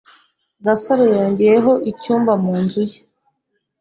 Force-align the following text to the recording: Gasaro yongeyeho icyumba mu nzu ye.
Gasaro 0.65 1.03
yongeyeho 1.15 1.71
icyumba 1.91 2.31
mu 2.43 2.53
nzu 2.61 2.81
ye. 2.89 2.99